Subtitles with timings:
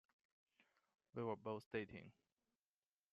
[1.13, 2.11] We were both dating.